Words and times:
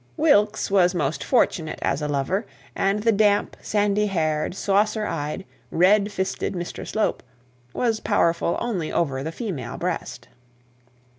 Wilkes 0.17 0.71
was 0.71 0.95
most 0.95 1.23
fortunate 1.23 1.77
as 1.83 2.01
a 2.01 2.07
lover; 2.07 2.47
and 2.75 3.03
the 3.03 3.11
damp, 3.11 3.55
sandy 3.61 4.07
haired, 4.07 4.55
saucer 4.55 5.05
eyed, 5.05 5.45
red 5.69 6.11
fisted 6.11 6.53
Mr 6.55 6.87
Slope 6.87 7.21
was 7.71 7.99
powerful 7.99 8.57
only 8.59 8.91
over 8.91 9.21
the 9.21 9.31
female 9.31 9.77
breast. 9.77 10.27